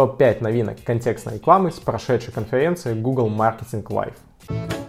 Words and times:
топ-5 0.00 0.42
новинок 0.42 0.82
контекстной 0.82 1.34
рекламы 1.34 1.70
с 1.70 1.78
прошедшей 1.78 2.32
конференции 2.32 2.94
Google 2.94 3.28
Marketing 3.28 3.82
Live. 3.82 4.79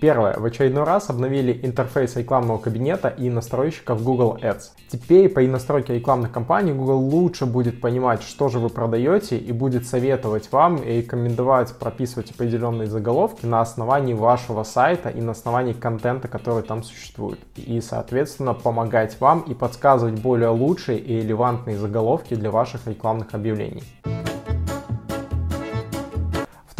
Первое. 0.00 0.34
В 0.38 0.44
очередной 0.46 0.84
раз 0.84 1.10
обновили 1.10 1.60
интерфейс 1.62 2.16
рекламного 2.16 2.56
кабинета 2.56 3.08
и 3.08 3.28
настройщиков 3.28 4.02
Google 4.02 4.38
Ads. 4.40 4.70
Теперь 4.88 5.28
при 5.28 5.46
настройке 5.46 5.94
рекламных 5.94 6.32
кампаний 6.32 6.72
Google 6.72 6.98
лучше 6.98 7.44
будет 7.44 7.82
понимать, 7.82 8.22
что 8.22 8.48
же 8.48 8.58
вы 8.58 8.70
продаете 8.70 9.36
и 9.36 9.52
будет 9.52 9.86
советовать 9.86 10.50
вам 10.52 10.76
и 10.76 10.98
рекомендовать 10.98 11.74
прописывать 11.74 12.30
определенные 12.30 12.88
заголовки 12.88 13.44
на 13.44 13.60
основании 13.60 14.14
вашего 14.14 14.62
сайта 14.62 15.10
и 15.10 15.20
на 15.20 15.32
основании 15.32 15.74
контента, 15.74 16.28
который 16.28 16.62
там 16.62 16.82
существует. 16.82 17.38
И, 17.56 17.80
соответственно, 17.82 18.54
помогать 18.54 19.20
вам 19.20 19.42
и 19.42 19.52
подсказывать 19.52 20.18
более 20.20 20.48
лучшие 20.48 20.98
и 20.98 21.20
релевантные 21.20 21.76
заголовки 21.76 22.34
для 22.34 22.50
ваших 22.50 22.86
рекламных 22.86 23.34
объявлений. 23.34 23.82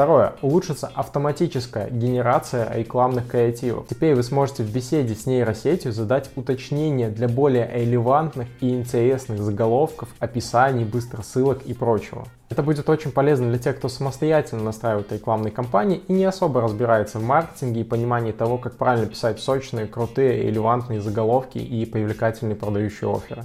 Второе. 0.01 0.33
Улучшится 0.41 0.91
автоматическая 0.95 1.91
генерация 1.91 2.73
рекламных 2.73 3.29
креативов. 3.29 3.87
Теперь 3.87 4.15
вы 4.15 4.23
сможете 4.23 4.63
в 4.63 4.73
беседе 4.73 5.15
с 5.15 5.27
нейросетью 5.27 5.93
задать 5.93 6.31
уточнения 6.37 7.11
для 7.11 7.29
более 7.29 7.71
релевантных 7.71 8.49
и 8.63 8.71
интересных 8.71 9.43
заголовков, 9.43 10.09
описаний, 10.19 10.87
быстро 10.87 11.21
ссылок 11.21 11.65
и 11.67 11.75
прочего. 11.75 12.25
Это 12.49 12.63
будет 12.63 12.89
очень 12.89 13.13
полезно 13.13 13.51
для 13.51 13.59
тех, 13.59 13.77
кто 13.77 13.91
самостоятельно 13.91 14.63
настраивает 14.63 15.13
рекламные 15.13 15.53
кампании 15.53 16.01
и 16.09 16.15
не 16.15 16.25
особо 16.25 16.63
разбирается 16.63 17.19
в 17.19 17.23
маркетинге 17.23 17.83
и 17.83 17.85
понимании 17.85 18.33
того, 18.33 18.57
как 18.57 18.79
правильно 18.79 19.05
писать 19.05 19.39
сочные, 19.39 19.87
крутые, 19.87 20.45
релевантные 20.45 21.03
заголовки 21.03 21.59
и 21.59 21.85
привлекательные 21.85 22.57
продающие 22.57 23.15
оферы. 23.15 23.45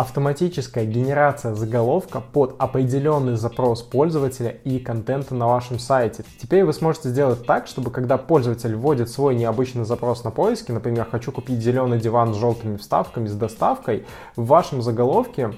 Автоматическая 0.00 0.86
генерация 0.86 1.54
заголовка 1.54 2.22
под 2.22 2.54
определенный 2.58 3.36
запрос 3.36 3.82
пользователя 3.82 4.48
и 4.48 4.78
контента 4.78 5.34
на 5.34 5.46
вашем 5.46 5.78
сайте. 5.78 6.24
Теперь 6.40 6.64
вы 6.64 6.72
сможете 6.72 7.10
сделать 7.10 7.44
так, 7.44 7.66
чтобы 7.66 7.90
когда 7.90 8.16
пользователь 8.16 8.74
вводит 8.74 9.10
свой 9.10 9.34
необычный 9.34 9.84
запрос 9.84 10.24
на 10.24 10.30
поиске, 10.30 10.72
например, 10.72 11.06
хочу 11.10 11.32
купить 11.32 11.60
зеленый 11.60 12.00
диван 12.00 12.32
с 12.32 12.38
желтыми 12.38 12.78
вставками 12.78 13.26
с 13.26 13.34
доставкой, 13.34 14.06
в 14.36 14.46
вашем 14.46 14.80
заголовке 14.80 15.52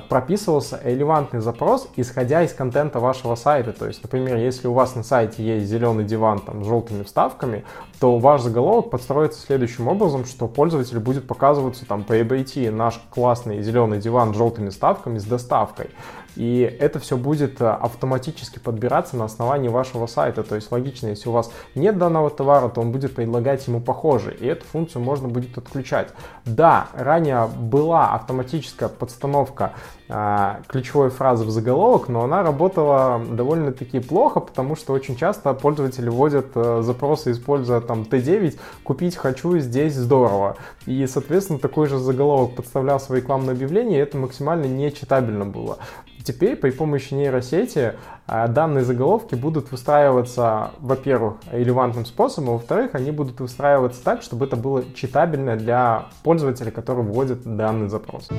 прописывался 0.00 0.80
релевантный 0.82 1.40
запрос, 1.40 1.88
исходя 1.96 2.42
из 2.42 2.52
контента 2.52 3.00
вашего 3.00 3.34
сайта. 3.34 3.72
То 3.72 3.86
есть, 3.86 4.02
например, 4.02 4.36
если 4.36 4.68
у 4.68 4.72
вас 4.72 4.94
на 4.94 5.02
сайте 5.02 5.42
есть 5.44 5.66
зеленый 5.66 6.04
диван 6.04 6.40
там, 6.40 6.64
с 6.64 6.66
желтыми 6.66 7.02
вставками, 7.02 7.64
то 8.00 8.18
ваш 8.18 8.42
заголовок 8.42 8.90
подстроится 8.90 9.40
следующим 9.40 9.88
образом, 9.88 10.24
что 10.24 10.48
пользователю 10.48 11.00
будет 11.00 11.26
показываться 11.26 11.86
там 11.86 12.04
приобрети 12.04 12.68
наш 12.68 13.00
классный 13.10 13.62
зеленый 13.62 13.98
диван 13.98 14.34
с 14.34 14.36
желтыми 14.36 14.70
вставками 14.70 15.18
с 15.18 15.24
доставкой. 15.24 15.90
И 16.36 16.60
это 16.80 16.98
все 16.98 17.16
будет 17.16 17.60
э, 17.60 17.66
автоматически 17.68 18.58
подбираться 18.58 19.16
на 19.16 19.24
основании 19.24 19.68
вашего 19.68 20.06
сайта. 20.06 20.42
То 20.42 20.56
есть 20.56 20.70
логично, 20.72 21.08
если 21.08 21.28
у 21.28 21.32
вас 21.32 21.50
нет 21.74 21.98
данного 21.98 22.30
товара, 22.30 22.68
то 22.68 22.80
он 22.80 22.92
будет 22.92 23.14
предлагать 23.14 23.66
ему 23.66 23.80
похожий. 23.80 24.34
И 24.34 24.46
эту 24.46 24.64
функцию 24.64 25.02
можно 25.02 25.28
будет 25.28 25.56
отключать. 25.56 26.08
Да, 26.44 26.88
ранее 26.94 27.46
была 27.46 28.14
автоматическая 28.14 28.88
подстановка 28.88 29.72
а, 30.06 30.60
ключевой 30.66 31.08
фразы 31.08 31.44
в 31.44 31.50
заголовок, 31.50 32.08
но 32.08 32.24
она 32.24 32.42
работала 32.42 33.22
довольно-таки 33.24 34.00
плохо, 34.00 34.40
потому 34.40 34.76
что 34.76 34.92
очень 34.92 35.16
часто 35.16 35.54
пользователи 35.54 36.10
вводят 36.10 36.48
а, 36.54 36.82
запросы, 36.82 37.32
используя 37.32 37.80
там 37.80 38.02
T9 38.02 38.58
«Купить 38.82 39.16
хочу, 39.16 39.58
здесь 39.58 39.94
здорово». 39.94 40.56
И, 40.84 41.06
соответственно, 41.06 41.58
такой 41.58 41.86
же 41.86 41.98
заголовок 41.98 42.54
подставлял 42.54 43.00
свои 43.00 43.20
рекламные 43.20 43.52
объявления, 43.52 43.96
и 43.96 44.02
это 44.02 44.18
максимально 44.18 44.66
нечитабельно 44.66 45.46
было. 45.46 45.78
Теперь 46.24 46.56
при 46.56 46.70
помощи 46.70 47.12
нейросети 47.12 47.92
а, 48.26 48.48
данные 48.48 48.82
заголовки 48.82 49.34
будут 49.34 49.70
выстраиваться, 49.70 50.70
во-первых, 50.80 51.34
релевантным 51.52 52.06
способом, 52.06 52.48
а 52.48 52.52
во-вторых, 52.54 52.94
они 52.94 53.10
будут 53.10 53.40
выстраиваться 53.40 54.02
так, 54.02 54.22
чтобы 54.22 54.46
это 54.46 54.56
было 54.56 54.82
читабельно 54.94 55.56
для 55.56 56.06
пользователя, 56.22 56.70
который 56.70 57.04
вводит 57.04 57.42
данный 57.44 57.88
запрос. 57.90 58.30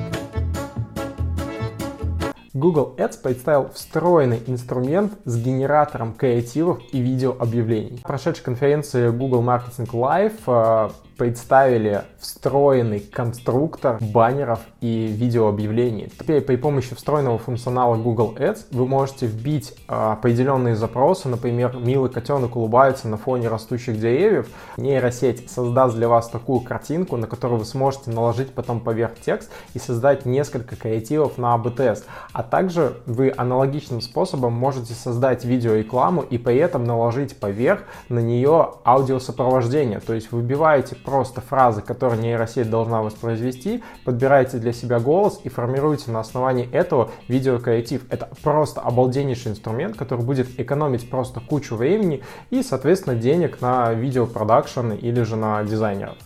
Google 2.54 2.96
Ads 2.96 3.22
представил 3.22 3.68
встроенный 3.72 4.42
инструмент 4.48 5.12
с 5.24 5.36
генератором 5.36 6.14
креативов 6.14 6.80
и 6.90 6.98
видеообъявлений. 6.98 8.00
На 8.02 8.08
прошедшей 8.08 8.44
конференции 8.44 9.10
Google 9.10 9.42
Marketing 9.42 9.88
Live 9.92 10.40
а, 10.48 10.90
представили 11.16 12.02
встроенный 12.18 13.00
конструктор 13.00 13.98
баннеров 14.00 14.60
и 14.80 15.06
видеообъявлений. 15.06 16.12
Теперь 16.18 16.40
при 16.40 16.56
помощи 16.56 16.94
встроенного 16.94 17.38
функционала 17.38 17.96
Google 17.96 18.34
Ads 18.36 18.66
вы 18.70 18.86
можете 18.86 19.26
вбить 19.26 19.74
а, 19.88 20.12
определенные 20.12 20.76
запросы, 20.76 21.28
например, 21.28 21.76
милый 21.76 22.10
котенок 22.10 22.56
улыбается 22.56 23.08
на 23.08 23.16
фоне 23.16 23.48
растущих 23.48 23.98
деревьев. 23.98 24.48
Нейросеть 24.76 25.50
создаст 25.50 25.96
для 25.96 26.08
вас 26.08 26.28
такую 26.28 26.60
картинку, 26.60 27.16
на 27.16 27.26
которую 27.26 27.60
вы 27.60 27.64
сможете 27.64 28.10
наложить 28.10 28.52
потом 28.52 28.80
поверх 28.80 29.12
текст 29.20 29.50
и 29.74 29.78
создать 29.78 30.26
несколько 30.26 30.76
креативов 30.76 31.38
на 31.38 31.54
АБ-тест. 31.54 32.06
А 32.32 32.42
также 32.42 32.98
вы 33.06 33.32
аналогичным 33.36 34.00
способом 34.00 34.52
можете 34.52 34.94
создать 34.94 35.44
видеорекламу 35.44 36.22
и 36.22 36.38
при 36.38 36.56
этом 36.56 36.84
наложить 36.84 37.38
поверх 37.38 37.82
на 38.08 38.18
нее 38.18 38.74
аудиосопровождение. 38.84 40.00
То 40.00 40.12
есть 40.12 40.32
выбиваете 40.32 40.96
просто 41.06 41.40
фразы, 41.40 41.80
которые 41.80 42.20
нейросеть 42.20 42.68
должна 42.68 43.00
воспроизвести, 43.00 43.82
подбираете 44.04 44.58
для 44.58 44.72
себя 44.72 44.98
голос 44.98 45.40
и 45.44 45.48
формируете 45.48 46.10
на 46.10 46.20
основании 46.20 46.68
этого 46.70 47.10
видеокреатив. 47.28 48.02
Это 48.10 48.28
просто 48.42 48.80
обалденнейший 48.80 49.52
инструмент, 49.52 49.96
который 49.96 50.24
будет 50.24 50.60
экономить 50.60 51.08
просто 51.08 51.40
кучу 51.40 51.76
времени 51.76 52.22
и, 52.50 52.62
соответственно, 52.62 53.14
денег 53.14 53.60
на 53.60 53.92
видеопродакшн 53.92 54.92
или 54.92 55.22
же 55.22 55.36
на 55.36 55.62
дизайнеров. 55.62 56.16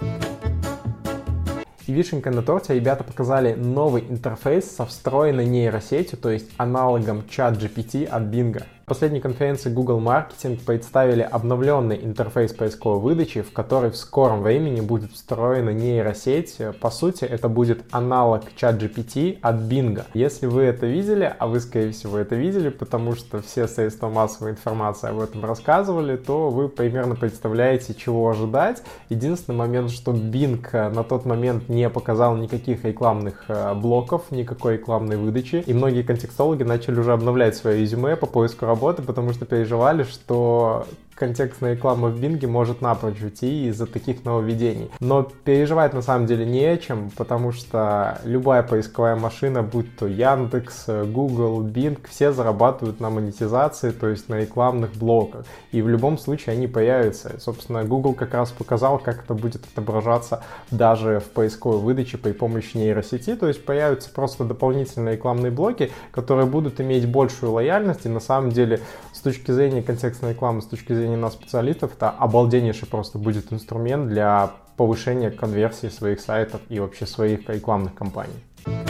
И 1.86 1.92
вишенка 1.92 2.30
на 2.30 2.42
торте 2.42 2.74
ребята 2.74 3.04
показали 3.04 3.54
новый 3.54 4.04
интерфейс 4.08 4.70
со 4.70 4.86
встроенной 4.86 5.44
нейросетью, 5.44 6.19
то 6.19 6.30
есть 6.30 6.48
аналогом 6.56 7.28
чат 7.28 7.56
GPT 7.56 8.06
от 8.06 8.22
Bing 8.22 8.62
последней 8.90 9.20
конференции 9.20 9.70
Google 9.70 10.00
Marketing 10.00 10.58
представили 10.66 11.22
обновленный 11.22 12.04
интерфейс 12.04 12.52
поисковой 12.52 12.98
выдачи, 12.98 13.40
в 13.40 13.52
который 13.52 13.92
в 13.92 13.96
скором 13.96 14.42
времени 14.42 14.80
будет 14.80 15.12
встроена 15.12 15.70
нейросеть. 15.70 16.58
По 16.80 16.90
сути, 16.90 17.24
это 17.24 17.48
будет 17.48 17.84
аналог 17.92 18.42
ChatGPT 18.60 19.38
от 19.42 19.60
Bing. 19.60 20.02
Если 20.12 20.46
вы 20.46 20.62
это 20.62 20.86
видели, 20.86 21.32
а 21.38 21.46
вы, 21.46 21.60
скорее 21.60 21.92
всего, 21.92 22.18
это 22.18 22.34
видели, 22.34 22.68
потому 22.68 23.14
что 23.14 23.40
все 23.40 23.68
средства 23.68 24.08
массовой 24.08 24.50
информации 24.50 25.10
об 25.10 25.20
этом 25.20 25.44
рассказывали, 25.44 26.16
то 26.16 26.50
вы 26.50 26.68
примерно 26.68 27.14
представляете, 27.14 27.94
чего 27.94 28.28
ожидать. 28.28 28.82
Единственный 29.08 29.54
момент, 29.54 29.92
что 29.92 30.10
Bing 30.10 30.90
на 30.90 31.04
тот 31.04 31.26
момент 31.26 31.68
не 31.68 31.88
показал 31.88 32.36
никаких 32.36 32.84
рекламных 32.84 33.44
э, 33.46 33.72
блоков, 33.74 34.32
никакой 34.32 34.78
рекламной 34.78 35.16
выдачи, 35.16 35.62
и 35.64 35.72
многие 35.72 36.02
контекстологи 36.02 36.64
начали 36.64 36.98
уже 36.98 37.12
обновлять 37.12 37.54
свое 37.54 37.80
резюме 37.80 38.16
по 38.16 38.26
поиску 38.26 38.66
работы 38.66 38.79
работы, 38.80 39.02
потому 39.02 39.32
что 39.32 39.44
переживали, 39.44 40.04
что 40.04 40.86
контекстная 41.20 41.75
реклама 41.75 42.08
в 42.08 42.19
Бинге 42.19 42.47
может 42.47 42.81
напрочь 42.81 43.22
уйти 43.22 43.69
из-за 43.69 43.86
таких 43.86 44.25
нововведений. 44.25 44.91
Но 45.00 45.22
переживать 45.22 45.92
на 45.92 46.00
самом 46.00 46.26
деле 46.26 46.47
не 46.47 46.64
о 46.64 46.78
чем, 46.78 47.10
потому 47.10 47.53
что 47.53 48.19
любая 48.25 48.62
поисковая 48.62 49.16
машина, 49.16 49.62
будь 49.62 49.94
то 49.98 50.06
Яндекс, 50.06 50.86
Google, 50.86 51.62
Bing, 51.62 51.98
все 52.08 52.32
зарабатывают 52.32 53.00
на 53.00 53.10
монетизации, 53.10 53.91
то 53.91 54.08
есть 54.08 54.31
на 54.31 54.41
рекламных 54.41 54.94
блоках. 54.94 55.44
И 55.72 55.82
в 55.82 55.88
любом 55.91 56.16
случае 56.16 56.54
они 56.54 56.66
появятся. 56.66 57.38
собственно, 57.38 57.84
Google 57.84 58.14
как 58.14 58.32
раз 58.32 58.50
показал, 58.50 58.98
как 58.98 59.25
это 59.25 59.34
будет 59.34 59.66
отображаться 59.66 60.42
даже 60.70 61.20
в 61.20 61.28
поисковой 61.31 61.81
выдаче 61.81 62.16
при 62.16 62.32
помощи 62.32 62.78
нейросети. 62.78 63.34
То 63.34 63.47
есть 63.47 63.62
появятся 63.66 64.08
просто 64.08 64.44
дополнительные 64.44 65.16
рекламные 65.16 65.52
блоки, 65.52 65.90
которые 66.12 66.46
будут 66.46 66.81
иметь 66.81 67.06
большую 67.06 67.52
лояльность. 67.52 68.06
И 68.06 68.08
на 68.08 68.20
самом 68.20 68.52
деле 68.52 68.81
с 69.12 69.20
точки 69.20 69.50
зрения 69.50 69.82
контекстной 69.82 70.31
рекламы, 70.31 70.62
с 70.62 70.67
точки 70.67 70.94
зрения 70.94 71.09
на 71.16 71.30
специалистов, 71.30 71.92
это 71.94 72.10
обалденнейший 72.10 72.88
просто 72.88 73.18
будет 73.18 73.52
инструмент 73.52 74.08
для 74.08 74.50
повышения 74.76 75.30
конверсии 75.30 75.88
своих 75.88 76.20
сайтов 76.20 76.60
и 76.68 76.80
вообще 76.80 77.06
своих 77.06 77.48
рекламных 77.48 77.94
кампаний. 77.94 78.89